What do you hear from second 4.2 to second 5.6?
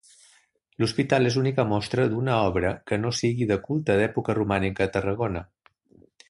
romànica a Tarragona.